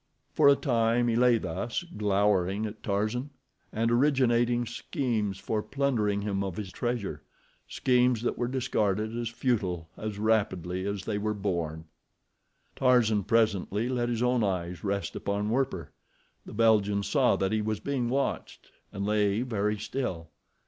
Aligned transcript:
For 0.33 0.49
a 0.49 0.55
time 0.55 1.07
he 1.09 1.15
lay 1.15 1.37
thus, 1.37 1.83
glowering 1.83 2.65
at 2.65 2.81
Tarzan, 2.81 3.29
and 3.71 3.91
originating 3.91 4.65
schemes 4.65 5.37
for 5.37 5.61
plundering 5.61 6.23
him 6.23 6.43
of 6.43 6.57
his 6.57 6.71
treasure—schemes 6.71 8.23
that 8.23 8.35
were 8.35 8.47
discarded 8.47 9.15
as 9.15 9.29
futile 9.29 9.89
as 9.95 10.17
rapidly 10.17 10.87
as 10.87 11.05
they 11.05 11.19
were 11.19 11.35
born. 11.35 11.85
Tarzan 12.75 13.25
presently 13.25 13.89
let 13.89 14.09
his 14.09 14.23
own 14.23 14.43
eyes 14.43 14.83
rest 14.83 15.15
upon 15.15 15.51
Werper. 15.51 15.91
The 16.47 16.53
Belgian 16.55 17.03
saw 17.03 17.35
that 17.35 17.51
he 17.51 17.61
was 17.61 17.79
being 17.79 18.09
watched, 18.09 18.71
and 18.91 19.05
lay 19.05 19.43
very 19.43 19.77
still. 19.77 20.29